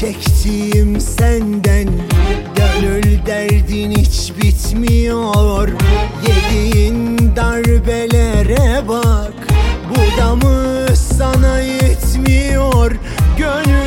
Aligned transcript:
Çektiğim 0.00 1.00
senden. 1.00 1.88
Gönül 2.56 3.26
derdin 3.26 3.90
hiç 3.90 4.32
bitmiyor. 4.42 5.68
Yediğin 6.28 7.18
darbelere 7.36 8.88
bak. 8.88 9.32
Bu 9.90 10.20
da 10.20 10.34
mı 10.34 10.86
sana 10.96 11.60
yetmiyor? 11.60 12.92
Gönül 13.38 13.83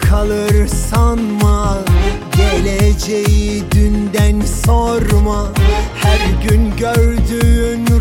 kalır 0.00 0.66
sanma. 0.66 1.78
Geleceği 2.36 3.64
dünden 3.72 4.40
sorma. 4.40 5.48
Her 5.94 6.48
gün 6.48 6.76
gördüğün 6.76 7.91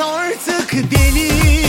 artık 0.00 0.72
deli. 0.72 1.63